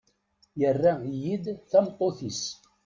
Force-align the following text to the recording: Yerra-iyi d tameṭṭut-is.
Yerra-iyi 0.59 1.35
d 1.43 1.45
tameṭṭut-is. 1.71 2.43